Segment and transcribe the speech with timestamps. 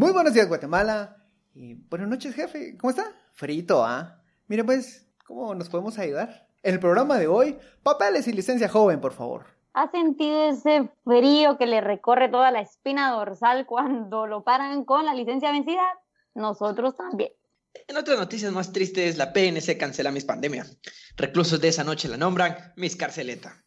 [0.00, 1.14] Muy buenos días, Guatemala.
[1.54, 2.74] Y buenas noches, jefe.
[2.78, 3.12] ¿Cómo está?
[3.34, 4.22] Frito, ¿ah?
[4.46, 6.48] Mire, pues, ¿cómo nos podemos ayudar?
[6.62, 9.44] En el programa de hoy, papeles y licencia joven, por favor.
[9.74, 15.04] ¿Ha sentido ese frío que le recorre toda la espina dorsal cuando lo paran con
[15.04, 15.82] la licencia vencida?
[16.32, 17.32] Nosotros también.
[17.86, 20.64] En otras noticias más tristes, la PNC cancela Miss Pandemia.
[21.18, 23.62] Reclusos de esa noche la nombran Miss Carceleta.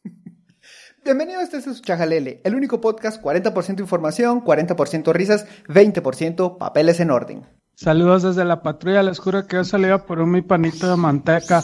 [1.05, 7.11] Bienvenido a este es Chajalele, el único podcast 40% información, 40% risas, 20% papeles en
[7.11, 7.45] orden.
[7.75, 11.61] Saludos desde la patrulla, les juro que yo salía por un mi panito de manteca.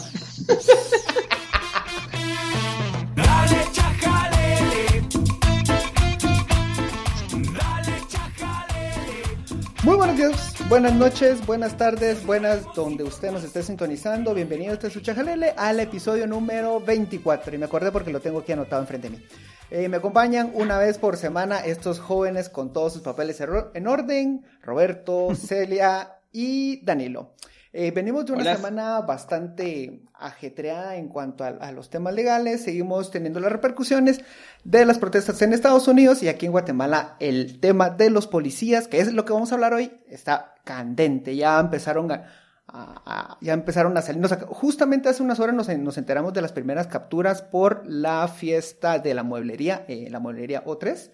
[9.84, 14.32] Muy buenos días, buenas noches, buenas tardes, buenas donde usted nos esté sintonizando.
[14.34, 17.52] Bienvenido a este su Chajalele al episodio número 24.
[17.52, 19.24] Y me acordé porque lo tengo aquí anotado enfrente de mí.
[19.72, 23.42] Eh, me acompañan una vez por semana estos jóvenes con todos sus papeles
[23.74, 27.34] en orden: Roberto, Celia y Danilo.
[27.72, 28.56] Eh, venimos de una Hola.
[28.56, 32.64] semana bastante ajetreada en cuanto a, a los temas legales.
[32.64, 34.20] Seguimos teniendo las repercusiones
[34.64, 38.88] de las protestas en Estados Unidos y aquí en Guatemala el tema de los policías,
[38.88, 41.36] que es lo que vamos a hablar hoy, está candente.
[41.36, 42.24] Ya empezaron a,
[42.66, 44.20] a- a- ya empezaron a salir.
[44.20, 48.98] nos justamente hace unas horas nos, nos enteramos de las primeras capturas por la fiesta
[48.98, 51.12] de la mueblería, eh, la mueblería O3.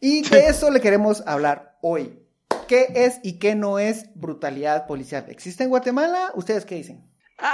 [0.00, 2.22] Y de eso le queremos hablar hoy.
[2.66, 5.26] ¿Qué es y qué no es brutalidad policial?
[5.28, 6.32] ¿Existe en Guatemala?
[6.34, 7.04] ¿Ustedes qué dicen?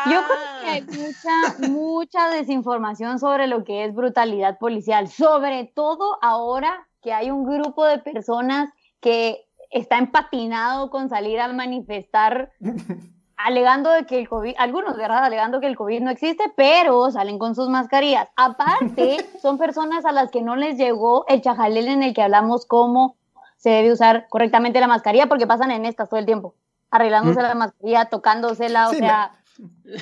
[0.07, 6.19] Yo creo que hay mucha, mucha desinformación sobre lo que es brutalidad policial, sobre todo
[6.23, 12.53] ahora que hay un grupo de personas que está empatinado con salir a manifestar
[13.37, 15.25] alegando de que el COVID, algunos, ¿verdad?
[15.25, 18.29] Alegando que el COVID no existe, pero salen con sus mascarillas.
[18.37, 22.67] Aparte, son personas a las que no les llegó el chajalel en el que hablamos
[22.67, 23.17] cómo
[23.63, 26.57] se debe usar correctamente la mascarilla, porque pasan en estas todo el tiempo,
[26.91, 27.43] arreglándose Mm.
[27.43, 29.31] la mascarilla, tocándosela, o Sí, sea...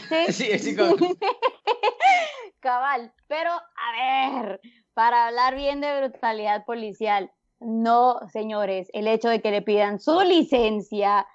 [0.08, 0.96] Sí, Sí, sí, como-
[2.60, 3.12] cabal.
[3.28, 4.60] Pero, a ver,
[4.94, 10.20] para hablar bien de brutalidad policial, no, señores, el hecho de que le pidan su
[10.22, 11.26] licencia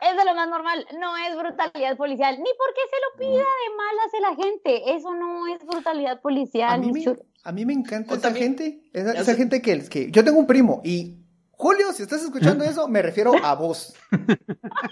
[0.00, 3.76] es de lo más normal, no es brutalidad policial, ni porque se lo pida de
[3.76, 6.70] malas a la gente, eso no es brutalidad policial.
[6.72, 7.04] A mí, me,
[7.44, 10.10] a mí me encanta O esa también- gente, esa, gente que, que...
[10.10, 11.17] Yo tengo un primo y...
[11.60, 13.92] Julio, si estás escuchando eso, me refiero a vos.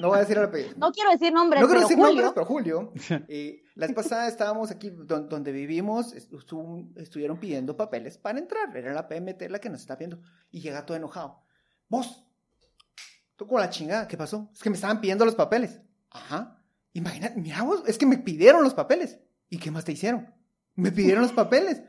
[0.00, 0.74] No voy a decir el apellido.
[0.76, 2.92] No quiero decir nombres, No quiero pero decir Julio, nombres, pero Julio.
[3.28, 8.76] eh, la vez pasada estábamos aquí don- donde vivimos, estu- estuvieron pidiendo papeles para entrar.
[8.76, 10.20] Era la PMT la que nos está viendo.
[10.50, 11.44] Y llega todo enojado.
[11.88, 12.24] Vos,
[13.36, 14.50] tú con la chingada, ¿qué pasó?
[14.52, 15.80] Es que me estaban pidiendo los papeles.
[16.10, 16.64] Ajá.
[16.94, 19.20] Imagínate, mira vos, es que me pidieron los papeles.
[19.48, 20.34] ¿Y qué más te hicieron?
[20.74, 21.82] Me pidieron los papeles.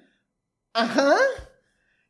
[0.74, 1.16] Ajá.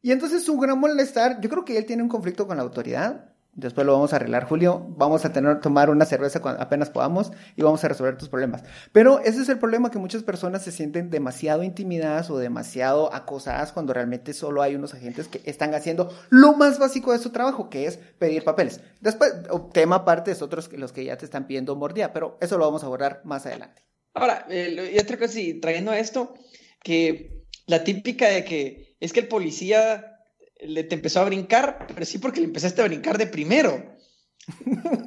[0.07, 3.25] Y entonces su gran molestar, yo creo que él tiene un conflicto con la autoridad.
[3.51, 4.85] Después lo vamos a arreglar, Julio.
[4.95, 8.63] Vamos a tener tomar una cerveza cuando apenas podamos y vamos a resolver tus problemas.
[8.93, 13.73] Pero ese es el problema que muchas personas se sienten demasiado intimidadas o demasiado acosadas
[13.73, 17.69] cuando realmente solo hay unos agentes que están haciendo lo más básico de su trabajo,
[17.69, 18.79] que es pedir papeles.
[19.01, 22.57] Después, o tema aparte es otros los que ya te están pidiendo mordida, pero eso
[22.57, 23.83] lo vamos a abordar más adelante.
[24.13, 26.33] Ahora, eh, y otra cosa, y trayendo esto,
[26.81, 30.13] que la típica de que es que el policía
[30.59, 33.95] le te empezó a brincar, pero sí porque le empezaste a brincar de primero.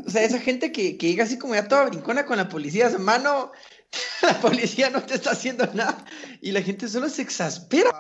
[0.07, 2.91] O sea, esa gente que, que llega así como ya toda brincona con la policía,
[2.99, 3.53] mano,
[4.23, 6.05] la policía no te está haciendo nada.
[6.41, 7.91] Y la gente solo se exaspera.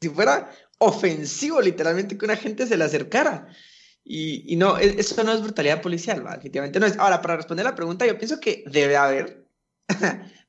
[0.00, 3.48] Si fuera ofensivo, literalmente, que una gente se le acercara.
[4.02, 6.34] Y, y no, e- eso no es brutalidad policial, ¿va?
[6.34, 6.98] definitivamente no es.
[6.98, 9.46] Ahora, para responder la pregunta, yo pienso que debe haber,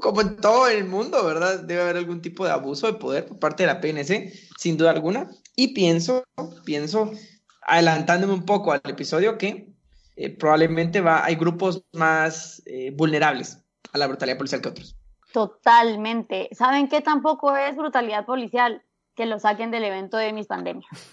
[0.00, 1.60] como en todo el mundo, ¿verdad?
[1.60, 4.90] Debe haber algún tipo de abuso de poder por parte de la PNC, sin duda
[4.90, 5.28] alguna.
[5.56, 6.24] Y pienso,
[6.64, 7.10] pienso,
[7.62, 9.68] adelantándome un poco al episodio, que
[10.16, 13.58] eh, probablemente va, hay grupos más eh, vulnerables
[13.92, 14.96] a la brutalidad policial que otros.
[15.32, 16.48] totalmente.
[16.52, 18.82] ¿Saben qué tampoco es brutalidad policial?
[19.14, 20.86] Que lo saquen del evento de mis pandemias.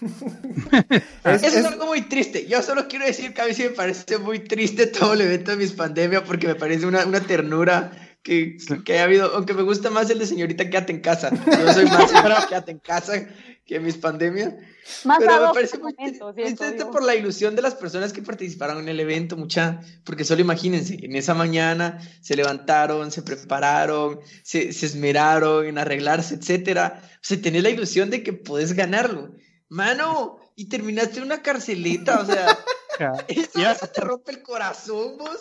[1.24, 2.46] Es- Eso es, es- algo muy triste.
[2.46, 5.50] Yo solo quiero decir que a mí sí me parece muy triste todo el evento
[5.52, 7.92] de mis pandemia porque me parece una, una ternura
[8.24, 11.30] que, que ha habido, aunque me gusta más el de señorita quédate en casa.
[11.30, 13.26] Yo soy más señora quédate en casa
[13.66, 14.54] que mis pandemias.
[15.04, 18.88] Más Pero me parece muy, triste por la ilusión de las personas que participaron en
[18.88, 24.86] el evento, mucha, porque solo imagínense, en esa mañana se levantaron, se prepararon, se, se
[24.86, 27.02] esmeraron en arreglarse, etcétera.
[27.02, 29.34] O sea, tenés la ilusión de que podés ganarlo.
[29.68, 32.58] Mano, y terminaste en una carceleta, o sea,
[32.98, 33.24] Ajá.
[33.28, 33.74] eso Ya.
[33.74, 35.40] te rompe el corazón, vos.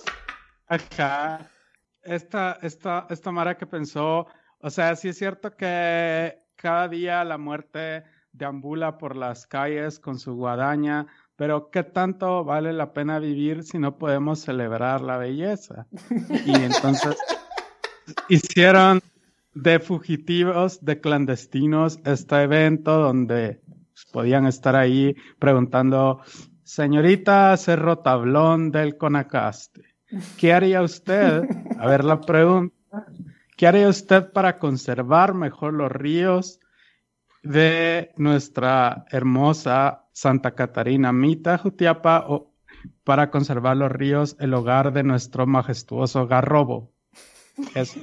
[0.67, 1.51] Acá,
[2.03, 4.27] esta, esta, esta Mara que pensó,
[4.59, 10.19] o sea, sí es cierto que cada día la muerte deambula por las calles con
[10.19, 15.87] su guadaña, pero ¿qué tanto vale la pena vivir si no podemos celebrar la belleza?
[16.45, 17.17] Y entonces
[18.29, 19.01] hicieron
[19.53, 23.61] de fugitivos, de clandestinos, este evento donde
[24.11, 26.21] podían estar ahí preguntando,
[26.63, 29.92] señorita Cerro Tablón del Conacaste,
[30.37, 31.43] ¿qué haría usted?
[31.79, 33.05] A ver la pregunta.
[33.57, 36.59] ¿Qué haría usted para conservar mejor los ríos
[37.43, 42.53] de nuestra hermosa Santa Catarina Mita Jutiapa o
[43.03, 46.91] para conservar los ríos, el hogar de nuestro majestuoso Garrobo?
[47.75, 47.99] Eso.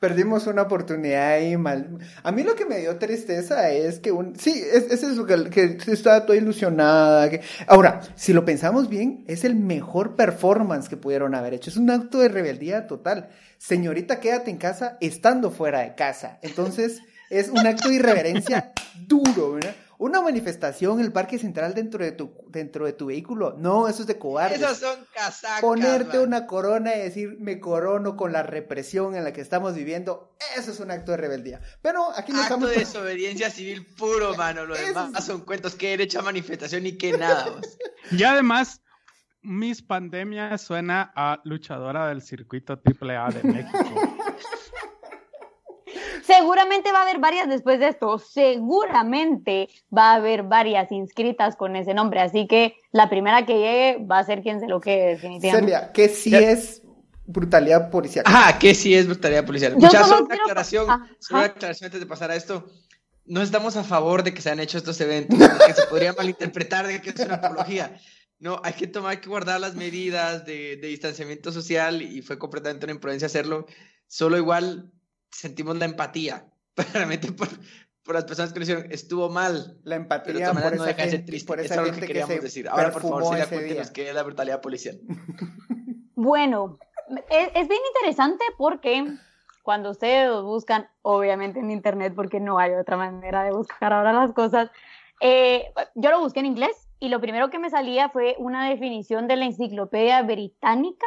[0.00, 1.98] Perdimos una oportunidad ahí mal.
[2.22, 4.36] A mí lo que me dio tristeza es que un...
[4.38, 7.28] Sí, es, es eso, que, que estaba toda ilusionada.
[7.28, 7.40] Que...
[7.66, 11.70] Ahora, si lo pensamos bien, es el mejor performance que pudieron haber hecho.
[11.70, 13.28] Es un acto de rebeldía total.
[13.58, 16.38] Señorita, quédate en casa estando fuera de casa.
[16.42, 17.00] Entonces,
[17.30, 18.72] es un acto de irreverencia
[19.06, 19.74] duro, ¿verdad?
[20.00, 23.56] Una manifestación en el Parque Central dentro de tu, dentro de tu vehículo.
[23.58, 24.60] No, eso es de cobardes.
[24.62, 25.60] Esos son casacas.
[25.60, 26.26] Ponerte man.
[26.28, 30.36] una corona y decir, me corono con la represión en la que estamos viviendo.
[30.56, 31.60] Eso es un acto de rebeldía.
[31.82, 32.70] Pero aquí no Acto estamos...
[32.70, 34.66] de desobediencia civil puro, mano.
[34.66, 37.46] Lo Eso demás es- son cuentos que derecho a manifestación y que nada.
[38.12, 38.80] Y además,
[39.42, 43.78] Miss Pandemia suena a luchadora del circuito AAA de México.
[46.28, 48.18] Seguramente va a haber varias después de esto.
[48.18, 52.20] Seguramente va a haber varias inscritas con ese nombre.
[52.20, 55.72] Así que la primera que llegue va a ser quien se lo quede, definitivamente.
[55.72, 56.82] Celia, que sí Ya- es
[57.24, 58.24] brutalidad policial.
[58.28, 59.72] Ajá, que sí es brutalidad policial.
[59.72, 60.86] Yo Muchachos, solo solo una quiero- aclaración,
[61.18, 62.66] solo una aclaración antes de pasar a esto.
[63.24, 66.86] No estamos a favor de que se han hecho estos eventos, porque se podría malinterpretar
[66.86, 67.98] de que es una apología.
[68.38, 72.38] No, hay que tomar, hay que guardar las medidas de, de distanciamiento social y fue
[72.38, 73.66] completamente una imprudencia hacerlo.
[74.06, 74.90] Solo igual
[75.30, 76.46] sentimos la empatía,
[76.92, 77.48] realmente por,
[78.02, 78.92] por las personas que lo hicieron.
[78.92, 81.30] Estuvo mal, La pero de empatía todas por maneras no esa deja de ser gente,
[81.30, 81.46] triste.
[81.46, 82.68] por Eso esa es lo que que queríamos se decir.
[82.68, 84.98] Ahora, por favor, Celia, ese cuéntenos qué es la brutalidad policial.
[86.20, 86.78] Bueno,
[87.30, 89.04] es, es bien interesante porque
[89.62, 94.32] cuando ustedes buscan, obviamente en internet, porque no hay otra manera de buscar ahora las
[94.32, 94.68] cosas,
[95.20, 99.28] eh, yo lo busqué en inglés y lo primero que me salía fue una definición
[99.28, 101.06] de la enciclopedia británica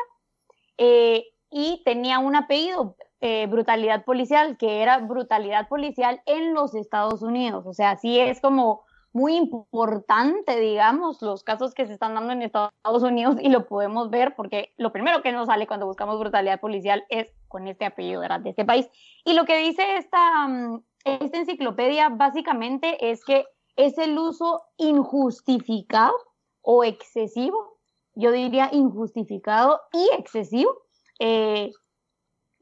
[0.78, 7.22] eh, y tenía un apellido, eh, brutalidad policial, que era brutalidad policial en los Estados
[7.22, 7.66] Unidos.
[7.68, 8.84] O sea, sí es como
[9.14, 14.10] muy importante, digamos, los casos que se están dando en Estados Unidos y lo podemos
[14.10, 18.22] ver porque lo primero que nos sale cuando buscamos brutalidad policial es con este apellido
[18.22, 18.88] de este país.
[19.26, 23.46] Y lo que dice esta, mm, esta enciclopedia básicamente es que
[23.76, 26.16] es el uso injustificado
[26.62, 27.78] o excesivo,
[28.16, 30.72] yo diría injustificado y excesivo,
[31.20, 31.72] eh,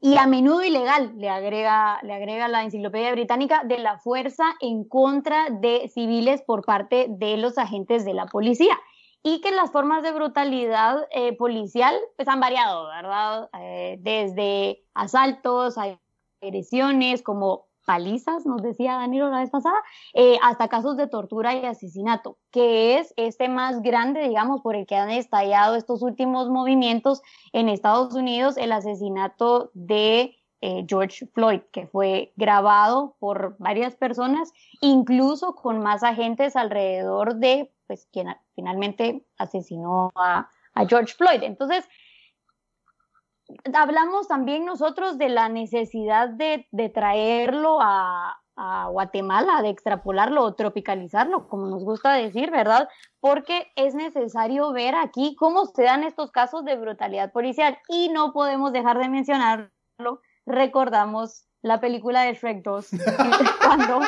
[0.02, 4.84] y a menudo ilegal, le agrega, le agrega la enciclopedia británica, de la fuerza en
[4.84, 8.78] contra de civiles por parte de los agentes de la policía.
[9.22, 13.50] Y que las formas de brutalidad eh, policial pues, han variado, ¿verdad?
[13.60, 15.76] Eh, desde asaltos,
[16.40, 19.74] agresiones, como palizas, nos decía Danilo la vez pasada,
[20.14, 24.86] eh, hasta casos de tortura y asesinato, que es este más grande, digamos, por el
[24.86, 27.20] que han estallado estos últimos movimientos
[27.52, 34.52] en Estados Unidos, el asesinato de eh, George Floyd, que fue grabado por varias personas,
[34.80, 41.42] incluso con más agentes alrededor de, pues, quien finalmente asesinó a, a George Floyd.
[41.42, 41.88] Entonces,
[43.74, 50.54] hablamos también nosotros de la necesidad de, de traerlo a, a, Guatemala, de extrapolarlo o
[50.54, 52.88] tropicalizarlo, como nos gusta decir, ¿verdad?
[53.20, 58.32] Porque es necesario ver aquí cómo se dan estos casos de brutalidad policial y no
[58.32, 60.20] podemos dejar de mencionarlo.
[60.46, 62.90] Recordamos la película de Shrek 2,
[63.64, 64.00] cuando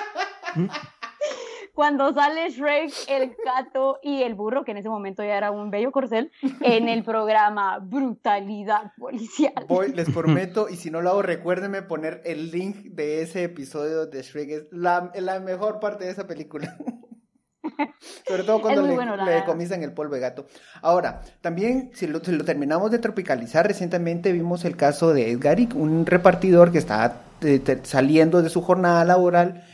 [1.75, 5.71] cuando sale Shrek, el gato y el burro, que en ese momento ya era un
[5.71, 9.55] bello corcel, en el programa Brutalidad Policial.
[9.69, 14.07] Voy, les prometo, y si no lo hago, recuérdenme poner el link de ese episodio
[14.07, 14.51] de Shrek.
[14.51, 16.77] Es la, la mejor parte de esa película.
[18.27, 19.25] Sobre todo cuando le, bueno, la...
[19.25, 20.47] le, decomisan el polvo de gato.
[20.83, 25.75] Ahora, también, si lo, si lo, terminamos de tropicalizar, recientemente vimos el caso de Edgaric,
[25.75, 29.65] un repartidor que estaba eh, saliendo de su jornada laboral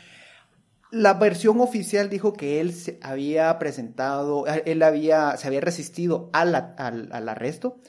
[0.91, 6.55] la versión oficial dijo que él se había presentado, él había, se había resistido al,
[6.55, 7.79] al, arresto,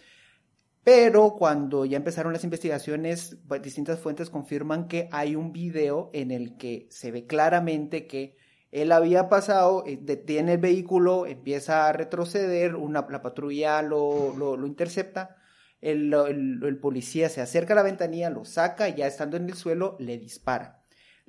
[0.84, 6.30] pero cuando ya empezaron las investigaciones, pues, distintas fuentes confirman que hay un video en
[6.30, 8.36] el que se ve claramente que
[8.70, 14.56] él había pasado, eh, detiene el vehículo, empieza a retroceder, una, la patrulla lo, lo,
[14.56, 15.36] lo intercepta,
[15.80, 19.48] el, el, el policía se acerca a la ventanilla, lo saca y ya estando en
[19.48, 20.79] el suelo le dispara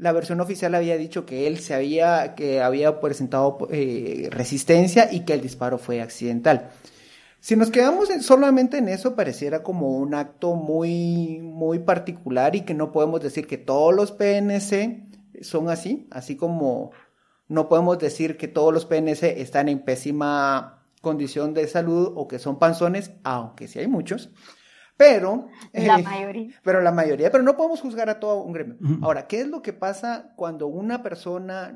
[0.01, 5.25] la versión oficial había dicho que él se había, que había presentado eh, resistencia y
[5.25, 6.71] que el disparo fue accidental.
[7.39, 12.73] Si nos quedamos solamente en eso, pareciera como un acto muy, muy particular y que
[12.73, 15.03] no podemos decir que todos los PNC
[15.41, 16.89] son así, así como
[17.47, 22.39] no podemos decir que todos los PNC están en pésima condición de salud o que
[22.39, 24.31] son panzones, aunque sí hay muchos.
[24.97, 25.49] Pero.
[25.73, 26.59] La eh, mayoría.
[26.63, 28.77] Pero la mayoría, pero no podemos juzgar a todo un gremio.
[29.01, 31.73] Ahora, ¿qué es lo que pasa cuando una persona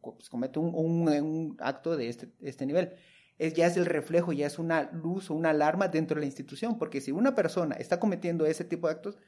[0.00, 2.94] pues, comete un, acto de este, este nivel?
[3.38, 6.26] Es, ya es el reflejo, ya es una luz o una alarma dentro de la
[6.26, 9.18] institución, porque si una persona está cometiendo ese tipo de actos,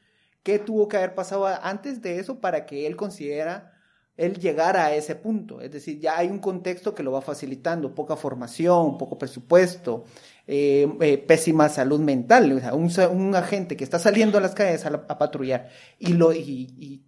[0.41, 3.78] ¿qué tuvo que haber pasado antes de eso para que él considera
[4.19, 5.61] él llegar a ese punto.
[5.61, 10.03] Es decir, ya hay un contexto que lo va facilitando, poca formación, poco presupuesto,
[10.45, 12.51] eh, eh, pésima salud mental.
[12.51, 17.01] O sea, un, agente que está saliendo a las calles a, patrullar y, lo, y,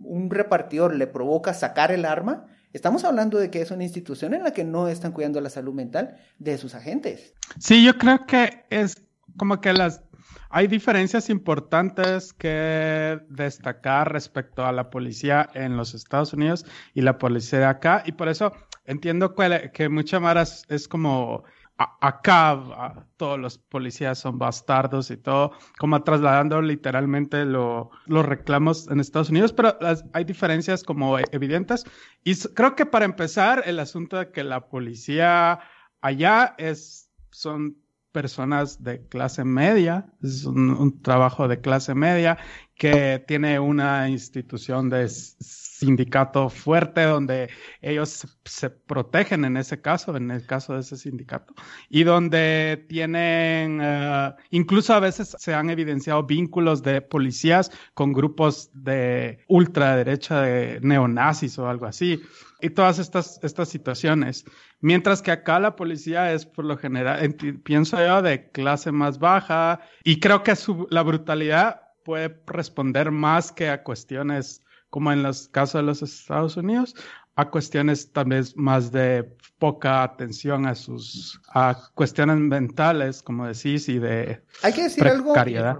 [0.00, 4.42] un repartidor le provoca sacar el arma, estamos hablando de que es una institución en
[4.42, 7.34] la que no están cuidando la salud mental de sus agentes.
[7.60, 8.96] Sí, yo creo que es
[9.36, 10.02] como que las
[10.50, 17.18] hay diferencias importantes que destacar respecto a la policía en los Estados Unidos y la
[17.18, 18.52] policía de acá, y por eso
[18.84, 21.44] entiendo que, mucha maras es como
[21.76, 29.30] acá todos los policías son bastardos y todo, como trasladando literalmente los reclamos en Estados
[29.30, 29.76] Unidos, pero
[30.12, 31.84] hay diferencias como evidentes.
[32.22, 35.60] Y creo que para empezar, el asunto de que la policía
[36.00, 37.81] allá es, son
[38.12, 42.38] personas de clase media, es un, trabajo de clase media
[42.76, 47.50] que tiene una institución de sindicato fuerte donde
[47.80, 51.54] ellos se, protegen en ese caso, en el caso de ese sindicato,
[51.88, 58.70] y donde tienen, eh, incluso a veces se han evidenciado vínculos de policías con grupos
[58.74, 62.20] de ultraderecha, de neonazis o algo así,
[62.62, 64.44] y todas estas, estas situaciones.
[64.80, 69.80] Mientras que acá la policía es por lo general, pienso yo, de clase más baja
[70.04, 70.54] y creo que
[70.90, 76.56] la brutalidad puede responder más que a cuestiones como en los casos de los Estados
[76.56, 76.94] Unidos,
[77.34, 79.24] a cuestiones tal vez más de
[79.58, 85.34] poca atención a sus a cuestiones mentales, como decís, y de hay que decir algo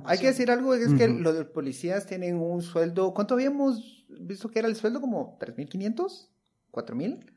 [0.06, 4.60] hay que decir algo es que los policías tienen un sueldo ¿cuánto habíamos visto que
[4.60, 5.00] era el sueldo?
[5.00, 6.31] como 3.500
[6.72, 7.32] 4.000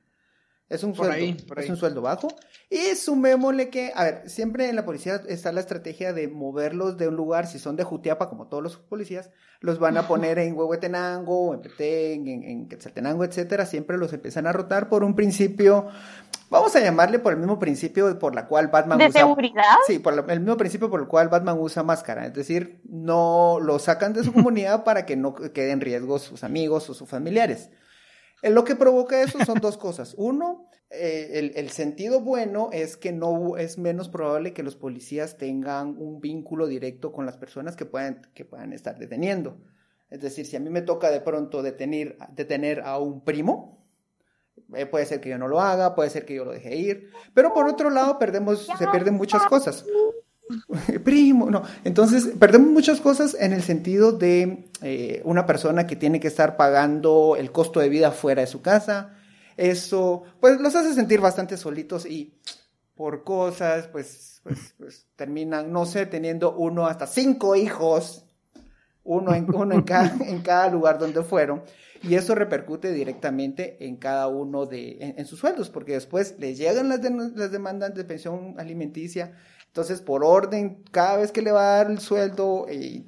[0.68, 1.16] es un, sueldo,
[1.58, 2.28] es un sueldo bajo.
[2.72, 7.08] Y sumémosle que, a ver, siempre en la policía está la estrategia de moverlos de
[7.08, 10.58] un lugar, si son de Jutiapa, como todos los policías, los van a poner en
[10.58, 13.68] Huehuetenango, en Petén, en, en Quetzaltenango, etcétera.
[13.68, 15.88] Siempre los empiezan a rotar por un principio,
[16.50, 19.76] vamos a llamarle por el mismo principio por la cual Batman ¿De seguridad?
[19.86, 22.26] Sí, por el mismo principio por el cual Batman usa máscara.
[22.26, 26.44] Es decir, no lo sacan de su comunidad para que no queden en riesgo sus
[26.44, 27.70] amigos o sus familiares.
[28.44, 30.14] Lo que provoca eso son dos cosas.
[30.18, 35.96] Uno, eh, el, sentido bueno es que no es menos probable que los policías tengan
[35.98, 39.58] un vínculo directo con las personas que puedan, que puedan estar deteniendo.
[40.10, 43.84] Es decir, si a mí me toca de pronto detener, detener a un primo,
[44.74, 47.10] eh, puede ser que yo no lo haga, puede ser que yo lo deje ir,
[47.34, 49.86] pero por otro lado perdemos, se pierden muchas cosas.
[51.04, 51.64] Primo, no.
[51.84, 56.58] Entonces, perdemos muchas cosas en el sentido de eh, una persona que tiene que estar
[56.58, 59.16] pagando el costo de vida fuera de su casa.
[59.58, 62.38] Eso, pues los hace sentir bastante solitos y
[62.96, 68.26] por cosas, pues, pues, pues terminan, no sé, teniendo uno hasta cinco hijos,
[69.04, 71.64] uno en, uno en, cada, en cada lugar donde fueron.
[72.08, 76.90] Y eso repercute directamente en cada uno de, en, sus sueldos, porque después les llegan
[76.90, 77.00] las,
[77.36, 79.34] las demandas de pensión alimenticia,
[79.76, 83.04] entonces, por orden, cada vez que le va a dar el sueldo, eh,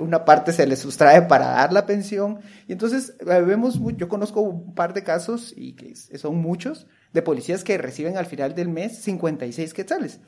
[0.00, 2.40] una parte se le sustrae para dar la pensión.
[2.66, 7.22] Y entonces, eh, vemos, yo conozco un par de casos, y que son muchos, de
[7.22, 10.18] policías que reciben al final del mes 56 quetzales.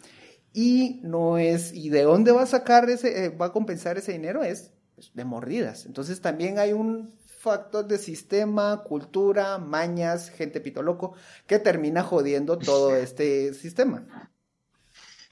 [0.52, 4.12] Y no es, ¿y de dónde va a sacar ese, eh, va a compensar ese
[4.12, 4.44] dinero?
[4.44, 5.86] Es pues, de mordidas.
[5.86, 11.14] Entonces, también hay un factor de sistema, cultura, mañas, gente pitoloco,
[11.46, 14.30] que termina jodiendo todo este sistema.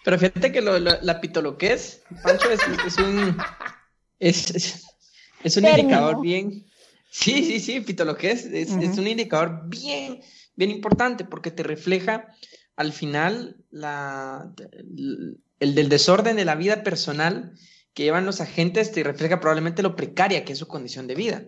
[0.05, 3.37] Pero fíjate que lo, la pitoloquez, Pancho, es, es un.
[4.19, 4.87] Es,
[5.45, 6.65] es, un indicador bien.
[7.11, 10.21] Sí, sí, sí, pitoloquez es, es un indicador bien,
[10.57, 12.35] bien importante porque te refleja
[12.75, 14.53] al final la,
[15.61, 17.53] el del desorden de la vida personal
[17.93, 21.45] que llevan los agentes, te refleja probablemente lo precaria que es su condición de vida.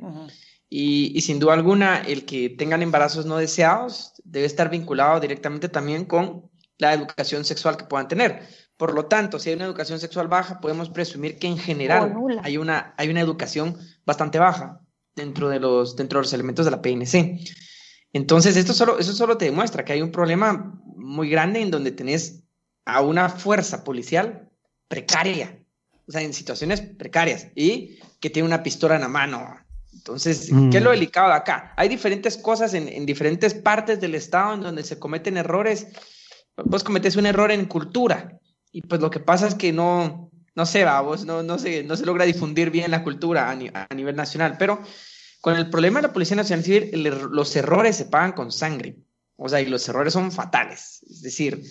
[0.70, 5.68] Y, y, sin duda alguna, el que tengan embarazos no deseados debe estar vinculado directamente
[5.68, 6.48] también con
[6.78, 8.46] la educación sexual que puedan tener.
[8.76, 12.56] Por lo tanto, si hay una educación sexual baja, podemos presumir que en general hay
[12.56, 14.80] una, hay una educación bastante baja
[15.14, 17.44] dentro de los, dentro de los elementos de la PNC.
[18.12, 21.92] Entonces, esto solo, eso solo te demuestra que hay un problema muy grande en donde
[21.92, 22.42] tenés
[22.86, 24.48] a una fuerza policial
[24.88, 25.62] precaria,
[26.08, 29.58] o sea, en situaciones precarias y que tiene una pistola en la mano.
[29.92, 30.94] Entonces, ¿qué es lo mm.
[30.94, 31.74] delicado de acá?
[31.76, 35.88] Hay diferentes cosas en, en, diferentes partes del Estado en donde se cometen errores.
[36.56, 38.40] Vos cometes un error en cultura
[38.72, 41.96] y pues lo que pasa es que no, no sé, vos, no, no, se, no
[41.96, 44.80] se logra difundir bien la cultura a, nivel nacional, pero
[45.40, 46.90] con el problema de la Policía Nacional Civil,
[47.32, 48.96] los errores se pagan con sangre,
[49.36, 51.62] o sea, y los errores son fatales, es decir,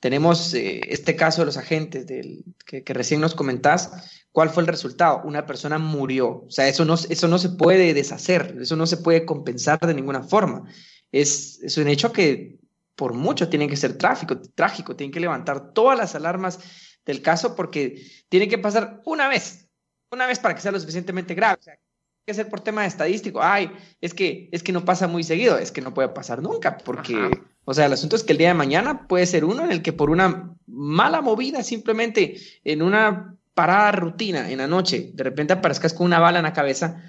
[0.00, 3.90] tenemos eh, este caso de los agentes del, que, recién nos comentás.
[4.34, 5.22] ¿Cuál fue el resultado?
[5.22, 6.42] Una persona murió.
[6.48, 9.94] O sea, eso no, eso no se puede deshacer, eso no se puede compensar de
[9.94, 10.68] ninguna forma.
[11.12, 12.58] Es, es un hecho que
[12.96, 16.58] por mucho tiene que ser trágico, trágico, tienen que levantar todas las alarmas
[17.06, 19.68] del caso porque tiene que pasar una vez,
[20.10, 21.58] una vez para que sea lo suficientemente grave.
[21.60, 21.78] O sea,
[22.26, 23.40] que ser por tema estadístico.
[23.40, 26.76] Ay, es que, es que no pasa muy seguido, es que no puede pasar nunca,
[26.78, 27.30] porque,
[27.64, 29.80] o sea, el asunto es que el día de mañana puede ser uno en el
[29.80, 35.52] que por una mala movida, simplemente en una parada rutina en la noche, de repente
[35.52, 37.02] aparezcas con una bala en la cabeza,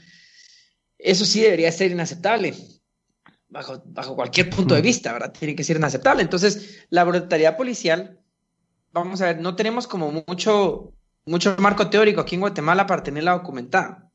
[0.98, 2.56] eso sí debería ser inaceptable.
[3.48, 5.32] Bajo, bajo cualquier punto de vista, ¿verdad?
[5.32, 6.22] Tiene que ser inaceptable.
[6.24, 8.20] Entonces, la brutalidad policial
[8.96, 10.94] vamos a ver, no tenemos como mucho,
[11.25, 14.10] mucho marco teórico aquí en Guatemala para tenerla documentada.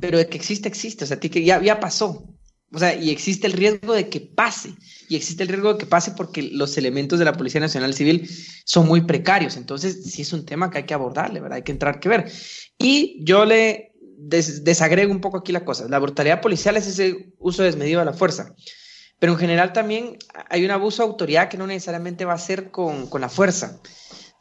[0.00, 1.04] Pero de que existe, existe.
[1.04, 2.31] O sea, que ya, ya pasó.
[2.72, 4.70] O sea, y existe el riesgo de que pase.
[5.08, 8.28] Y existe el riesgo de que pase porque los elementos de la Policía Nacional Civil
[8.64, 9.56] son muy precarios.
[9.56, 11.56] Entonces, sí es un tema que hay que abordarle, ¿verdad?
[11.56, 12.32] Hay que entrar que ver.
[12.78, 15.86] Y yo le desagrego un poco aquí la cosa.
[15.88, 18.54] La brutalidad policial es ese uso desmedido de la fuerza.
[19.18, 20.16] Pero en general también
[20.48, 23.80] hay un abuso de autoridad que no necesariamente va a ser con, con la fuerza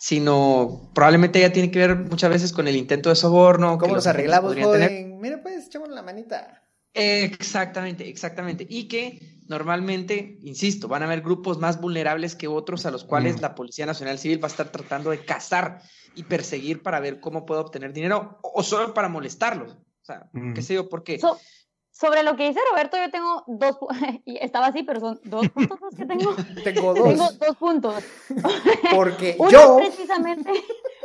[0.02, 3.78] sino probablemente ya tiene que ver muchas veces con el intento de soborno.
[3.78, 5.20] ¿Cómo nos arreglamos, joven?
[5.22, 6.64] Mira, pues, echamos la manita.
[6.94, 8.66] Exactamente, exactamente.
[8.70, 13.38] Y que normalmente, insisto, van a haber grupos más vulnerables que otros a los cuales
[13.38, 13.42] mm.
[13.42, 15.82] la Policía Nacional Civil va a estar tratando de cazar
[16.16, 19.74] y perseguir para ver cómo puede obtener dinero o solo para molestarlos.
[19.74, 20.54] O sea, mm.
[20.54, 21.20] qué sé yo, por qué.
[21.92, 23.78] Sobre lo que dice Roberto, yo tengo dos,
[24.26, 26.36] estaba así, pero son dos puntos los que tengo.
[26.64, 27.10] tengo dos.
[27.10, 28.04] Tengo dos puntos.
[28.96, 29.80] Porque uno yo...
[29.80, 30.52] Es precisamente,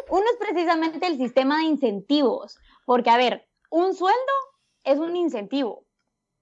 [0.09, 4.33] uno es precisamente el sistema de incentivos, porque a ver, un sueldo
[4.87, 5.87] es un incentivo,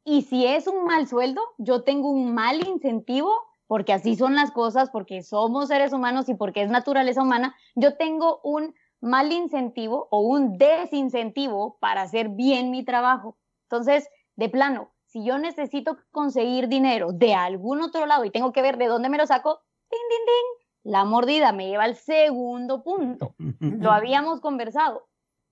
[0.04, 3.32] y si es un mal sueldo, yo tengo un mal incentivo,
[3.66, 7.96] porque así son las cosas, porque somos seres humanos y porque es naturaleza humana, yo
[7.96, 13.38] tengo un mal incentivo o un desincentivo para hacer bien mi trabajo.
[13.62, 18.62] Entonces, de plano, si yo necesito conseguir dinero de algún otro lado y tengo que
[18.62, 22.82] ver de dónde me lo saco, ding, ding, ding, la mordida me lleva al segundo
[22.82, 23.34] punto.
[23.60, 25.06] Lo habíamos conversado.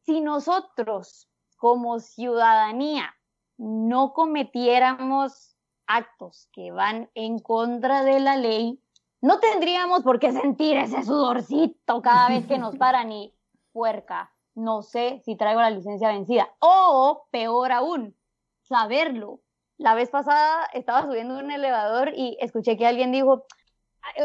[0.04, 1.31] Si nosotros
[1.62, 3.14] como ciudadanía
[3.56, 8.82] no cometiéramos actos que van en contra de la ley,
[9.20, 13.32] no tendríamos por qué sentir ese sudorcito cada vez que nos paran y
[13.70, 16.52] puerca, no sé si traigo la licencia vencida.
[16.58, 18.16] O peor aún,
[18.62, 19.38] saberlo.
[19.78, 23.46] La vez pasada estaba subiendo un elevador y escuché que alguien dijo,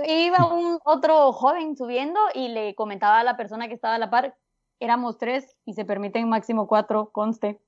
[0.07, 4.09] iba un otro joven subiendo y le comentaba a la persona que estaba a la
[4.09, 4.35] par,
[4.79, 7.59] éramos tres y se permiten máximo cuatro, conste.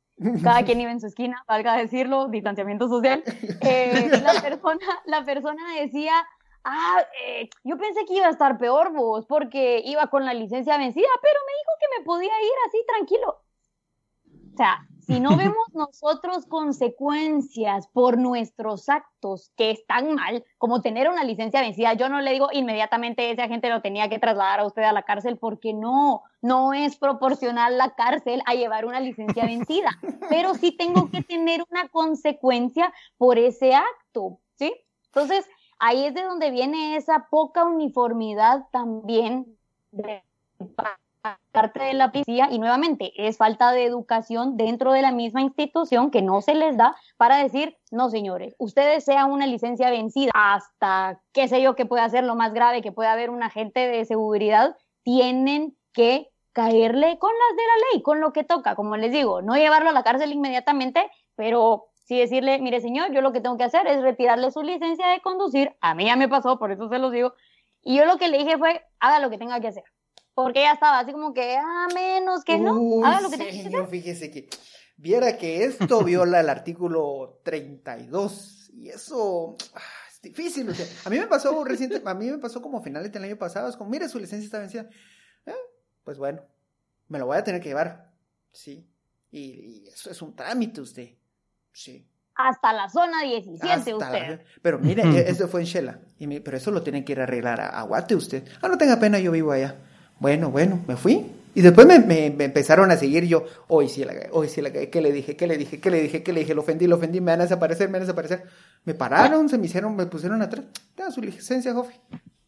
[0.43, 3.23] Cada quien iba en su esquina, valga decirlo, distanciamiento social.
[3.61, 6.13] Eh, la, persona, la persona decía,
[6.65, 10.77] ah, eh, yo pensé que iba a estar peor vos, porque iba con la licencia
[10.77, 13.41] vencida, pero me dijo que me podía ir así tranquilo.
[14.59, 21.09] O sea, si no vemos nosotros consecuencias por nuestros actos que están mal, como tener
[21.09, 24.65] una licencia vencida, yo no le digo inmediatamente ese agente lo tenía que trasladar a
[24.65, 29.45] usted a la cárcel porque no, no es proporcional la cárcel a llevar una licencia
[29.45, 29.97] vencida,
[30.29, 34.73] pero sí tengo que tener una consecuencia por ese acto, ¿sí?
[35.05, 35.47] Entonces,
[35.79, 39.57] ahí es de donde viene esa poca uniformidad también
[39.91, 40.21] de
[41.51, 46.11] parte de la policía y nuevamente es falta de educación dentro de la misma institución
[46.11, 51.21] que no se les da para decir, no señores, ustedes sean una licencia vencida hasta
[51.33, 54.05] qué sé yo que pueda ser lo más grave que pueda haber un agente de
[54.05, 59.11] seguridad, tienen que caerle con las de la ley, con lo que toca, como les
[59.11, 63.41] digo, no llevarlo a la cárcel inmediatamente, pero sí decirle, mire señor, yo lo que
[63.41, 66.71] tengo que hacer es retirarle su licencia de conducir, a mí ya me pasó, por
[66.71, 67.33] eso se los digo,
[67.81, 69.83] y yo lo que le dije fue, haga lo que tenga que hacer
[70.43, 74.31] porque ella estaba así como que, ah, menos que no, haga lo que señor, fíjese
[74.31, 74.49] que
[74.95, 81.09] viera que esto viola el artículo 32 y eso ah, es difícil, o sea, a
[81.09, 83.89] mí me pasó reciente, a mí me pasó como finales del año pasado, es como,
[83.89, 84.87] mire, su licencia está vencida,
[85.45, 85.53] eh,
[86.03, 86.41] pues bueno,
[87.09, 88.13] me lo voy a tener que llevar,
[88.51, 88.89] sí,
[89.31, 91.09] y, eso es un trámite usted,
[91.71, 92.05] Sí.
[92.35, 94.29] Hasta la zona 17 Hasta usted.
[94.29, 95.99] la- Pero mire, e- eso fue en Shela.
[96.17, 98.47] Y me- pero eso lo tienen que ir a arreglar a, a Guate usted.
[98.61, 99.75] Ah, no tenga pena, yo vivo allá.
[100.19, 101.25] Bueno, bueno, me fui.
[101.55, 103.45] Y después me, me- me empezaron a seguir yo.
[103.67, 104.89] Hoy sí la cagué, hoy sí la cagué.
[104.89, 105.35] ¿Qué le dije?
[105.35, 105.79] ¿Qué le dije?
[105.79, 106.23] ¿Qué le dije?
[106.23, 106.53] ¿Qué le dije?
[106.53, 107.19] Lo ofendí, lo ofendí.
[107.21, 108.43] Me van a desaparecer, me van a desaparecer.
[108.85, 110.65] Me pararon, se me hicieron, me pusieron atrás.
[110.95, 111.95] Tenga su licencia, joven.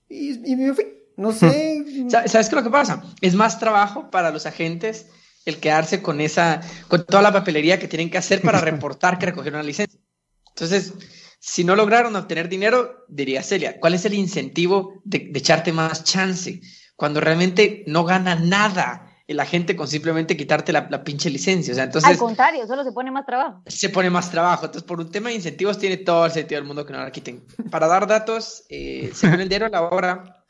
[0.07, 0.86] Y, y me fui.
[1.17, 1.84] No sé.
[2.10, 3.03] Sa- ¿Sabes qué es lo que pasa?
[3.21, 5.07] Es más trabajo para los agentes
[5.45, 9.25] el quedarse con esa, con toda la papelería que tienen que hacer para reportar que
[9.27, 9.99] recogieron la licencia.
[10.49, 10.93] Entonces,
[11.39, 16.03] si no lograron obtener dinero, diría Celia, ¿cuál es el incentivo de, de echarte más
[16.03, 16.62] chance?
[16.95, 21.71] Cuando realmente no gana nada el agente con simplemente quitarte la, la pinche licencia.
[21.71, 23.62] O sea, Al entonces contrario, solo se pone más trabajo.
[23.65, 24.65] se pone más trabajo.
[24.65, 27.12] Entonces, por un tema de incentivos, tiene todo el sentido del mundo que no la
[27.12, 27.45] quiten.
[27.69, 30.43] Para dar datos, eh, según el diario La Hora,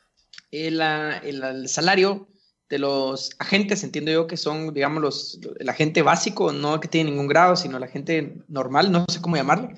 [0.50, 2.28] el, ah, el- el salario
[2.68, 6.88] de los agentes, entiendo yo que son, digamos, los, el agente básico, no el que
[6.88, 9.76] tiene ningún grado, sino el agente normal, no sé cómo llamarle,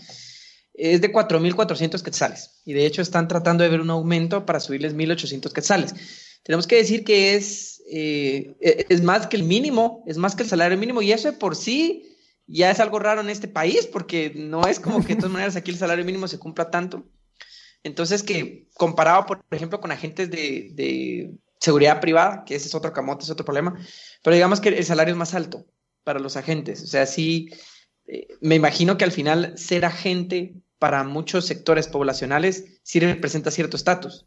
[0.73, 2.63] es de 4.400 quetzales.
[2.65, 5.95] Y de hecho están tratando de ver un aumento para subirles 1.800 quetzales.
[6.45, 10.45] Tenemos que decir que es, eh, e- es más que el mínimo, es más que
[10.45, 13.87] el salario mínimo, y eso de por sí ya es algo raro en este país,
[13.87, 17.05] porque no es como que de todas maneras aquí el salario mínimo se cumpla tanto.
[17.83, 22.93] Entonces, que comparado, por ejemplo, con agentes de, de seguridad privada, que ese es otro
[22.93, 23.79] camote, es otro problema,
[24.23, 25.67] pero digamos que el salario es más alto
[26.03, 26.83] para los agentes.
[26.83, 27.49] O sea, sí,
[28.07, 33.77] eh, me imagino que al final ser agente para muchos sectores poblacionales sí representa cierto
[33.77, 34.27] estatus,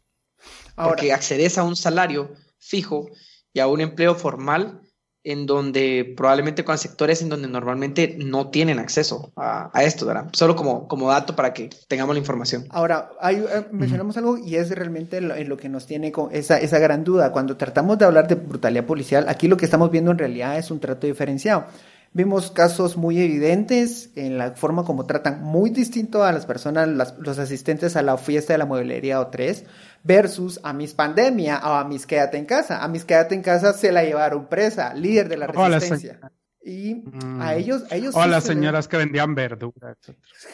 [0.76, 3.08] Ahora, porque accedes a un salario fijo
[3.52, 4.82] y a un empleo formal
[5.24, 10.28] en donde probablemente con sectores en donde normalmente no tienen acceso a, a esto, ¿verdad?
[10.32, 12.66] Solo como, como dato para que tengamos la información.
[12.70, 16.34] Ahora, hay, eh, mencionamos algo y es realmente lo, en lo que nos tiene con
[16.34, 17.30] esa, esa gran duda.
[17.32, 20.70] Cuando tratamos de hablar de brutalidad policial, aquí lo que estamos viendo en realidad es
[20.70, 21.66] un trato diferenciado.
[22.14, 27.16] Vimos casos muy evidentes en la forma como tratan muy distinto a las personas, las-
[27.18, 29.64] los asistentes a la fiesta de la mueblería O3
[30.04, 32.82] versus a Miss Pandemia o a Miss Quédate en Casa.
[32.82, 36.18] A Miss Quédate en Casa se la llevaron presa, líder de la resistencia.
[36.64, 37.40] Y Mm.
[37.40, 39.96] a ellos, a ellos O sí las se señoras que vendían verduras.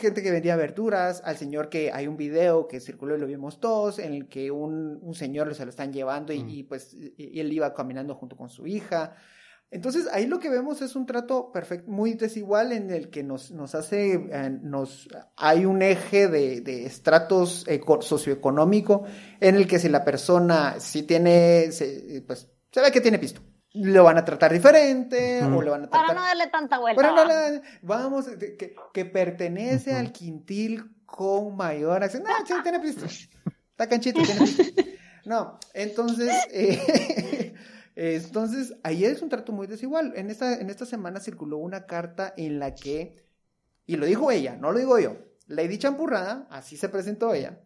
[0.00, 3.58] gente que vendía verduras, al señor que hay un video que circuló y lo vimos
[3.58, 6.48] todos, en el que un, un señor se lo están llevando y, Mm.
[6.50, 9.16] y, pues y él iba caminando junto con su hija.
[9.74, 13.50] Entonces ahí lo que vemos es un trato perfecto, muy desigual en el que nos,
[13.50, 19.02] nos hace, eh, nos, hay un eje de, de estratos eco- socioeconómico
[19.40, 23.40] en el que si la persona sí tiene, se, pues se ve que tiene pisto,
[23.72, 26.06] lo van a tratar diferente o le van a tratar...
[26.06, 27.02] Para no darle tanta vuelta.
[27.82, 32.22] Vamos, que, que pertenece al quintil con mayor acceso.
[32.22, 33.06] No, sí, tiene pisto.
[33.06, 34.82] Está canchito, tiene pisto.
[35.24, 36.78] No, entonces, eh,
[37.96, 40.12] entonces, ahí es un trato muy desigual.
[40.16, 43.24] En esta, en esta semana circuló una carta en la que,
[43.86, 47.60] y lo dijo ella, no lo digo yo, Lady Champurrada, así se presentó ella.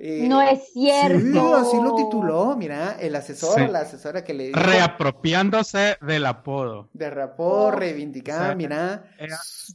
[0.00, 1.18] Eh, No es cierto.
[1.18, 3.66] Sí, así lo tituló, mira, el asesor, Sí.
[3.66, 6.88] la asesora que le dijo Reapropiándose del apodo.
[6.92, 7.70] derrapó, Oh.
[7.72, 9.04] reivindicada, O sea, mira,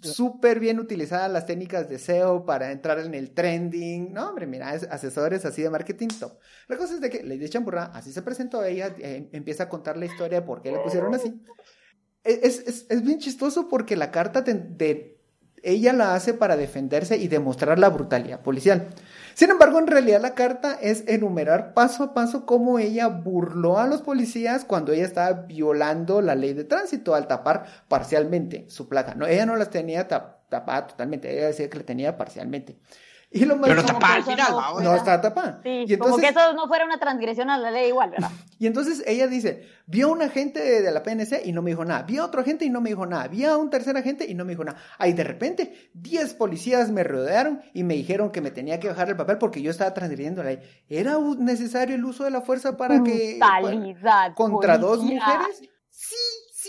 [0.01, 4.13] súper bien utilizadas las técnicas de SEO para entrar en el trending.
[4.13, 6.33] No, hombre, mira, es asesores así de marketing top.
[6.69, 9.97] La cosa es de que Lady Champurra, así se presentó ella, eh, empieza a contar
[9.97, 11.33] la historia de por qué le pusieron así.
[12.23, 15.19] E, Es, es- es bien chistoso porque la carta de, de-
[15.61, 18.87] ella la hace para defenderse y demostrar la brutalidad policial.
[19.35, 23.87] Sin embargo, en realidad la carta es enumerar paso a paso cómo ella burló a
[23.87, 29.15] los policías cuando ella estaba violando la ley de tránsito al tapar parcialmente su placa.
[29.15, 32.77] No, ella no las tenía tap- tapada totalmente, ella decía que la tenía parcialmente.
[33.33, 35.59] Y lo más Pero tapada al final, no no estaba tapada.
[35.63, 38.29] Sí, y como que eso no fuera una transgresión a la ley igual, ¿verdad?
[38.59, 41.71] y entonces ella dice, vio a un agente de, de la PNC y no me
[41.71, 43.97] dijo nada, vi a otro agente y no me dijo nada, vi a un tercer
[43.97, 44.77] agente y no me dijo nada.
[44.99, 49.09] Ahí de repente, 10 policías me rodearon y me dijeron que me tenía que bajar
[49.09, 50.59] el papel porque yo estaba transgrediendo la ley.
[50.87, 53.39] ¿Era necesario el uso de la fuerza para que...
[53.39, 54.35] Brutalidad.
[54.35, 55.63] contra dos mujeres?
[55.89, 56.15] Sí,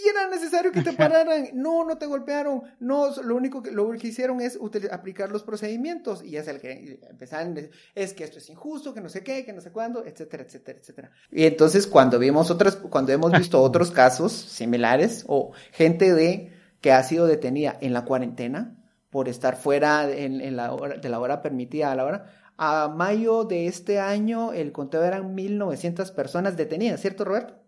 [0.09, 1.49] era necesario que te pararan.
[1.55, 2.63] No, no te golpearon.
[2.81, 4.59] No, lo único que, lo que hicieron es
[4.91, 6.23] aplicar los procedimientos.
[6.25, 7.57] Y es el que empezaron,
[7.95, 10.79] es que esto es injusto, que no sé qué, que no sé cuándo, etcétera, etcétera,
[10.79, 11.11] etcétera.
[11.31, 16.93] Y entonces cuando vimos otras, cuando hemos visto otros casos similares o gente de que
[16.93, 18.77] ha sido detenida en la cuarentena
[19.11, 22.89] por estar fuera en, en la hora, de la hora permitida a la hora, a
[22.89, 27.64] mayo de este año el conteo eran 1.900 personas detenidas, ¿cierto, Roberto?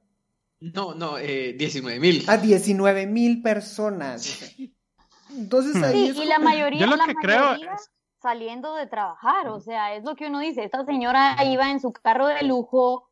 [0.61, 2.25] No, no, eh, 19 mil.
[2.29, 4.55] A 19 mil personas.
[5.31, 7.91] Entonces ahí Sí, es y la mayoría, Yo lo la que creo mayoría es-
[8.23, 11.93] saliendo de trabajar, o sea, es lo que uno dice, esta señora iba en su
[11.93, 13.11] carro de lujo,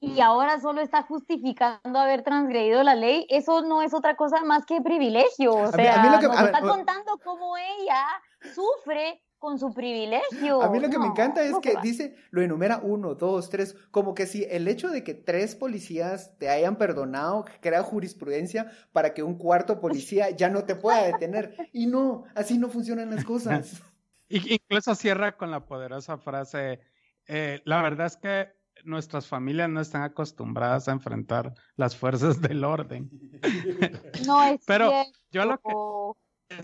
[0.00, 4.66] y ahora solo está justificando haber transgredido la ley, eso no es otra cosa más
[4.66, 5.54] que privilegio.
[5.54, 8.04] O sea, nos está contando cómo ella
[8.54, 10.62] sufre con su privilegio.
[10.62, 14.14] A mí lo que me encanta es que dice, lo enumera uno, dos, tres, como
[14.14, 19.22] que si el hecho de que tres policías te hayan perdonado crea jurisprudencia para que
[19.22, 21.56] un cuarto policía ya no te pueda detener.
[21.72, 23.82] Y no, así no funcionan las cosas.
[24.28, 26.80] Incluso cierra con la poderosa frase,
[27.28, 32.64] eh, la verdad es que nuestras familias no están acostumbradas a enfrentar las fuerzas del
[32.64, 33.10] orden.
[34.26, 34.92] No es Pero
[35.30, 35.72] yo lo que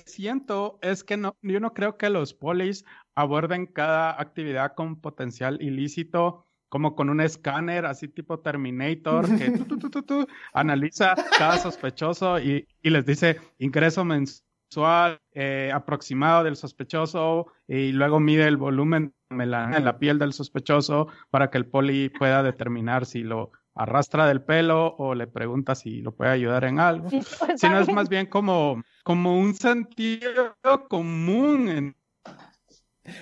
[0.04, 5.60] siento es que no, yo no creo que los polis aborden cada actividad con potencial
[5.60, 12.90] ilícito como con un escáner así tipo Terminator que tu, analiza cada sospechoso y, y
[12.90, 19.98] les dice ingreso mensual eh, aproximado del sospechoso y luego mide el volumen en la
[19.98, 25.14] piel del sospechoso para que el poli pueda determinar si lo arrastra del pelo o
[25.14, 27.08] le pregunta si lo puede ayudar en algo.
[27.56, 30.56] sino es más bien como, como un sentido
[30.88, 31.96] común en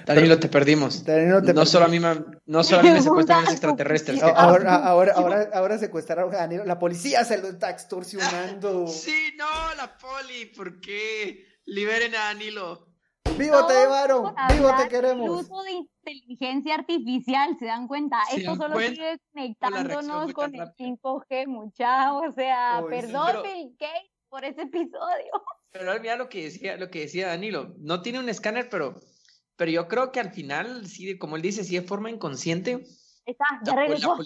[0.05, 1.05] Danilo, te perdimos.
[1.07, 2.15] no, Solo a mí me,
[2.47, 4.23] no solo a mí me secuestran los extraterrestres.
[4.23, 6.65] Ahora, ahora, ahora, ahora secuestraron a Danilo.
[6.65, 8.87] La policía se lo está extorsionando.
[9.01, 11.47] Sí, no, la poli, ¿por qué?
[11.65, 12.90] Liberen a Danilo.
[13.37, 14.35] ¡Vivo te llevaron!
[14.53, 15.25] ¡Vivo te queremos!
[15.25, 18.19] El uso de inteligencia artificial, ¿se dan cuenta?
[18.35, 22.23] Esto solo sigue conectándonos con el 5G, muchachos.
[22.29, 25.33] O sea, perdón, Bill Gates, por ese episodio.
[25.71, 27.75] Pero mira lo que decía, lo que decía Danilo.
[27.79, 29.01] No tiene un escáner, pero
[29.61, 32.83] pero yo creo que al final, sí, como él dice, sí de forma inconsciente.
[33.27, 34.17] Está, ya regresó.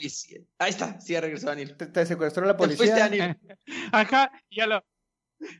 [0.58, 1.76] Ahí está, sí, ya regresó Daniel.
[1.76, 3.10] Te, secuestró la policía.
[3.92, 4.84] Ajá, y a lo,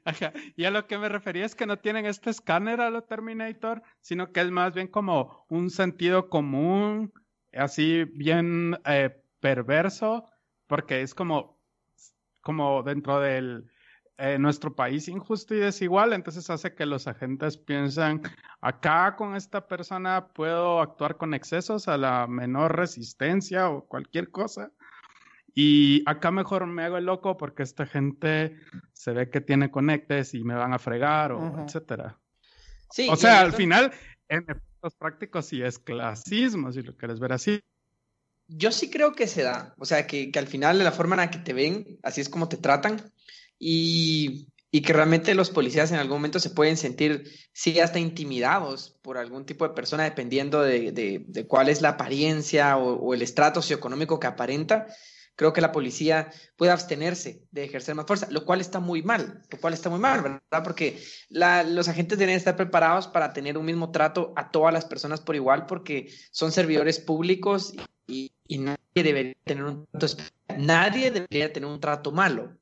[0.56, 3.82] y a lo que me refería es que no tienen este escáner a lo Terminator,
[4.00, 7.12] sino que es más bien como un sentido común,
[7.52, 10.28] así bien eh, perverso,
[10.66, 11.60] porque es como,
[12.40, 13.70] como dentro del
[14.16, 18.22] eh, nuestro país injusto y desigual, entonces hace que los agentes piensen,
[18.60, 24.70] acá con esta persona puedo actuar con excesos a la menor resistencia o cualquier cosa.
[25.54, 28.56] Y acá mejor me hago el loco porque esta gente
[28.92, 32.18] se ve que tiene conectes y me van a fregar o etcétera.
[32.90, 33.92] Sí, o sea, al final,
[34.28, 37.60] en efectos prácticos sí es clasismo, si lo quieres ver así.
[38.48, 39.74] Yo sí creo que se da.
[39.78, 42.20] O sea, que, que al final de la forma en la que te ven, así
[42.20, 43.12] es como te tratan
[43.58, 49.18] y, que realmente los policías en algún momento se pueden sentir, sí, hasta intimidados por
[49.18, 54.26] algún tipo de persona, dependiendo de, cuál es la apariencia o, el estrato socioeconómico que
[54.26, 54.86] aparenta.
[55.36, 59.42] Creo que la policía puede abstenerse de ejercer más fuerza, lo cual está muy mal,
[59.50, 60.62] lo cual está muy mal, ¿verdad?
[60.62, 65.20] Porque los agentes deben estar preparados para tener un mismo trato a todas las personas
[65.20, 67.74] por igual, porque son servidores públicos
[68.06, 70.22] y, y nadie debería tener un trato
[70.56, 72.56] nadie debería tener un trato malo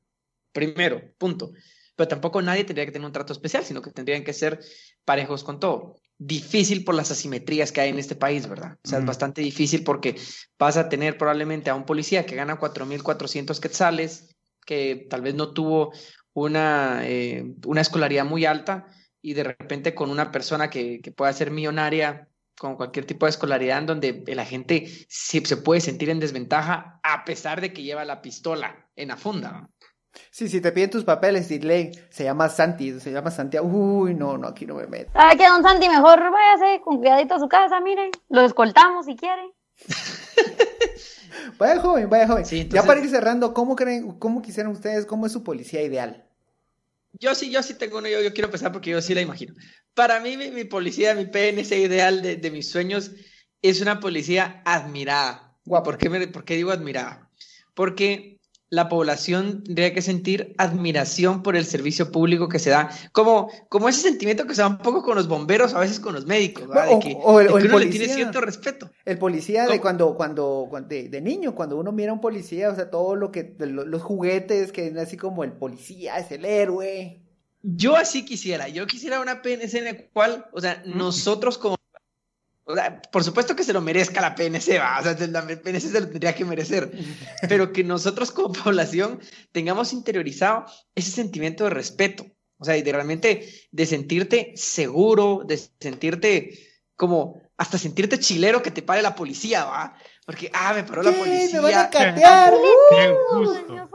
[0.51, 1.51] primero, punto.
[1.95, 4.59] Pero tampoco nadie tendría que tener un trato especial, sino que tendrían que ser
[5.05, 5.97] parejos con todo.
[6.17, 8.77] Difícil por las asimetrías que hay en este país, ¿verdad?
[8.83, 10.15] O sea, es bastante difícil porque
[10.57, 15.53] vas a tener probablemente a un policía que gana 4.400 quetzales, que tal vez no
[15.53, 15.91] tuvo
[16.33, 18.87] una, eh, una escolaridad muy alta
[19.21, 23.31] y de repente con una persona que, que pueda ser millonaria con cualquier tipo de
[23.31, 27.83] escolaridad en donde la gente se, se puede sentir en desventaja a pesar de que
[27.83, 29.69] lleva la pistola en la funda.
[30.29, 33.67] Sí, si te piden tus papeles, dile, se llama Santi, se llama Santiago.
[33.67, 35.11] Uy, no, no, aquí no me meto.
[35.13, 35.89] ¿Sabe qué, don Santi?
[35.89, 38.11] Mejor váyase con cuidadito a su casa, miren.
[38.29, 39.53] Lo escoltamos si quiere.
[41.57, 42.45] vaya joven, vaya joven.
[42.69, 46.25] Ya para ir cerrando, ¿cómo creen, cómo quisieran ustedes, cómo es su policía ideal?
[47.19, 49.53] Yo sí, yo sí tengo uno, yo, yo quiero empezar porque yo sí la imagino.
[49.93, 53.11] Para mí, mi, policía, mi PNC ideal de, de, mis sueños
[53.61, 55.55] es una policía admirada.
[55.63, 57.29] ¿Por qué, me, ¿Por qué digo admirada?
[57.75, 58.39] Porque
[58.73, 63.87] la población tendría que sentir admiración por el servicio público que se da, como, como
[63.87, 66.67] ese sentimiento que se da un poco con los bomberos, a veces con los médicos,
[66.67, 68.89] de que, o, el, policía, le tiene cierto respeto.
[69.05, 72.89] El policía de cuando, cuando, de, niño, cuando uno mira a un policía, o sea,
[72.89, 77.21] todo lo que, los, juguetes, que es así como el policía es el héroe.
[77.61, 81.75] Yo así quisiera, yo quisiera una PNC en la cual, o sea, nosotros como
[82.65, 84.99] o sea, por supuesto que se lo merezca la PNC, ¿va?
[84.99, 86.91] o sea, la PNC se lo tendría que merecer,
[87.49, 89.19] pero que nosotros como población
[89.51, 92.25] tengamos interiorizado ese sentimiento de respeto,
[92.57, 96.57] o sea, y de realmente de sentirte seguro, de sentirte
[96.95, 99.95] como hasta sentirte chilero que te pare la policía, ¿va?
[100.25, 101.61] Porque, ah, me paró la policía.
[101.61, 102.53] ¡Me van a catear!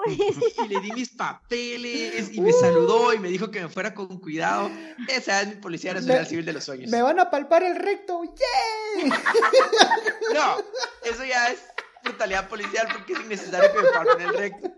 [0.06, 4.18] y le di mis papeles y me saludó y me dijo que me fuera con
[4.20, 4.70] cuidado.
[5.08, 6.90] Esa es mi Policía Nacional Civil de los Sueños.
[6.90, 8.22] Me van a palpar el recto.
[8.24, 9.06] ¡Yeah!
[10.34, 10.56] no,
[11.02, 11.60] eso ya es
[12.04, 14.68] brutalidad policial porque es innecesario que me paguen el recto.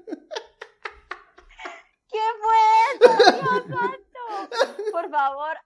[2.10, 2.58] ¿Qué fue
[2.94, 4.90] eso, Dios santo?
[4.92, 5.56] Por favor,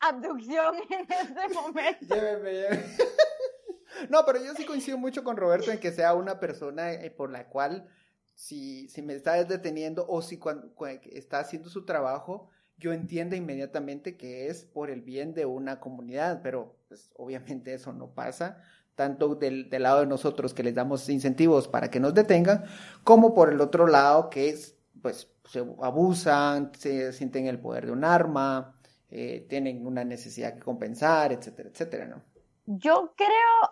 [0.00, 2.14] abducción en este momento.
[2.14, 2.84] Lléveme, lléveme.
[4.10, 7.30] No, pero yo sí coincido mucho con Roberto en que sea una persona eh, por
[7.30, 7.88] la cual,
[8.34, 10.70] si, si me está deteniendo o si cuando,
[11.10, 16.42] está haciendo su trabajo, yo entiendo inmediatamente que es por el bien de una comunidad,
[16.42, 18.62] pero pues, obviamente eso no pasa,
[18.94, 22.64] tanto del, del, lado de nosotros que les damos incentivos para que nos detengan,
[23.04, 27.92] como por el otro lado que es, pues, se abusan, se sienten el poder de
[27.92, 28.77] un arma,
[29.10, 32.22] eh, tienen una necesidad que compensar, etcétera, etcétera, ¿no?
[32.66, 33.70] Yo creo,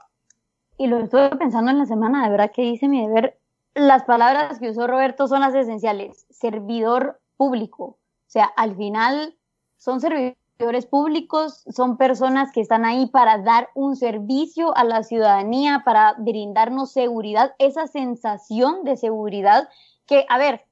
[0.78, 3.38] y lo estuve pensando en la semana, de verdad que hice mi deber,
[3.74, 7.84] las palabras que usó Roberto son las esenciales, servidor público.
[7.84, 9.36] O sea, al final
[9.76, 15.82] son servidores públicos, son personas que están ahí para dar un servicio a la ciudadanía,
[15.84, 19.68] para brindarnos seguridad, esa sensación de seguridad
[20.06, 20.64] que, a ver,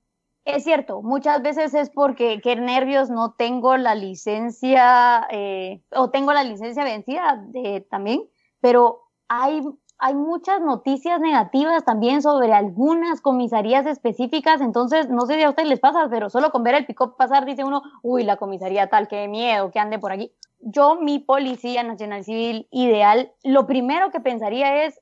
[0.44, 6.32] es cierto, muchas veces es porque qué nervios no tengo la licencia eh, o tengo
[6.32, 8.24] la licencia vencida de, también,
[8.60, 9.62] pero hay,
[9.98, 15.68] hay muchas noticias negativas también sobre algunas comisarías específicas, entonces no sé si a ustedes
[15.68, 19.08] les pasa, pero solo con ver el pick-up pasar dice uno, uy, la comisaría tal,
[19.08, 20.30] qué miedo, que ande por aquí.
[20.60, 25.00] Yo, mi policía nacional civil ideal, lo primero que pensaría es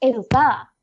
[0.00, 0.73] educada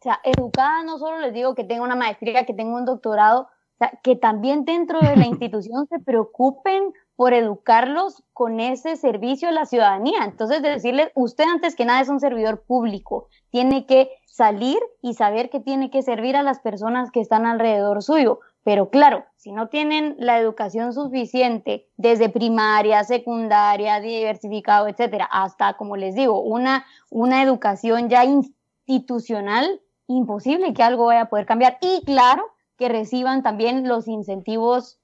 [0.00, 3.42] o sea, educada no solo les digo que tenga una maestría, que tenga un doctorado,
[3.42, 9.50] o sea, que también dentro de la institución se preocupen por educarlos con ese servicio
[9.50, 10.24] a la ciudadanía.
[10.24, 15.50] Entonces, decirles, usted antes que nada es un servidor público, tiene que salir y saber
[15.50, 18.40] que tiene que servir a las personas que están alrededor suyo.
[18.64, 25.96] Pero claro, si no tienen la educación suficiente desde primaria, secundaria, diversificado, etcétera, hasta, como
[25.96, 29.82] les digo, una, una educación ya institucional,
[30.16, 31.78] imposible que algo vaya a poder cambiar.
[31.80, 32.44] Y claro,
[32.76, 34.98] que reciban también los incentivos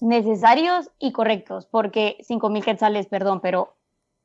[0.00, 3.76] necesarios y correctos, porque 5 mil quetzales, perdón, pero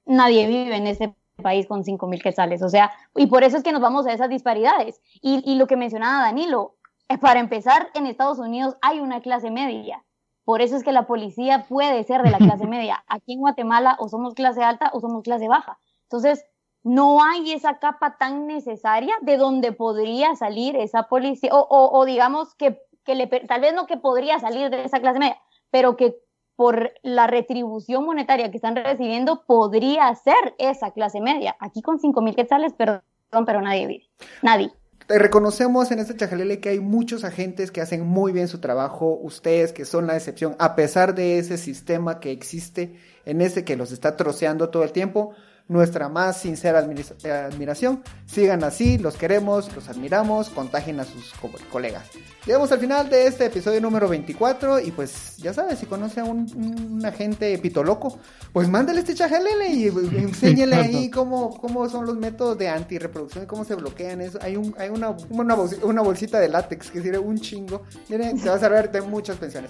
[0.05, 2.61] nadie vive en este país con 5 mil quetzales.
[2.61, 5.01] O sea, y por eso es que nos vamos a esas disparidades.
[5.21, 6.75] Y, y lo que mencionaba Danilo,
[7.21, 10.03] para empezar, en Estados Unidos hay una clase media.
[10.43, 13.03] Por eso es que la policía puede ser de la clase media.
[13.07, 15.79] Aquí en Guatemala o somos clase alta o somos clase baja.
[16.03, 16.45] Entonces,
[16.83, 22.05] no hay esa capa tan necesaria de donde podría salir esa policía, o, o, o
[22.05, 25.37] digamos que, que le, tal vez no que podría salir de esa clase media,
[25.71, 26.15] pero que
[26.55, 31.55] por la retribución monetaria que están recibiendo podría ser esa clase media.
[31.59, 33.01] Aquí con 5 mil quetzales, perdón,
[33.45, 34.09] pero nadie vive.
[34.41, 34.71] Nadie.
[35.07, 39.71] Reconocemos en este chajalele que hay muchos agentes que hacen muy bien su trabajo, ustedes
[39.71, 43.91] que son la excepción, a pesar de ese sistema que existe en ese que los
[43.91, 45.33] está troceando todo el tiempo
[45.69, 48.03] nuestra más sincera admiración.
[48.25, 52.09] Sigan así, los queremos, los admiramos, contagien a sus co colegas.
[52.45, 56.23] Llegamos al final de este episodio número 24 y pues ya sabes, si conoce a
[56.23, 58.17] un, un agente pitoloco,
[58.51, 63.47] pues mándale este chajalele y enséñale ahí cómo, cómo son los métodos de antirreproducción y
[63.47, 64.39] cómo se bloquean eso.
[64.41, 67.83] Hay, un, hay una, una, bolsita, una bolsita de látex que sirve un chingo.
[68.09, 69.69] Miren, se va a salvar de muchas pensiones.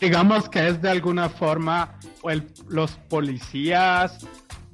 [0.00, 1.98] Digamos que es de alguna forma
[2.30, 4.18] el, los policías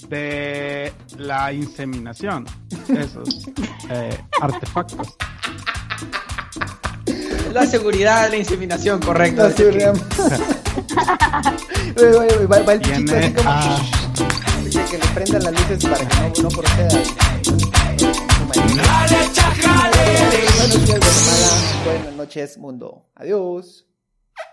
[0.08, 2.46] de la inseminación,
[2.88, 3.46] esos
[3.90, 5.16] eh, artefactos.
[7.52, 9.42] La seguridad de la inseminación, correcto.
[9.48, 9.94] La seguridad.
[12.48, 13.78] va, va, el chico así como Ah,
[14.70, 16.88] que, que le prendan las luces para que no, no proceda.
[19.48, 21.50] Buenos días, Guatemala.
[21.84, 23.06] Buenas noches, mundo.
[23.14, 23.86] Adiós.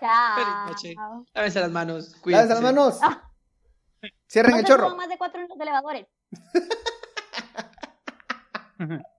[0.00, 0.66] Chao.
[0.68, 0.94] noche.
[1.34, 2.04] Lávense las manos.
[2.06, 2.48] Lávense Cuídense.
[2.54, 2.98] las manos.
[4.28, 4.96] Cierren No el chorro.
[4.96, 6.06] más de cuatro en los elevadores.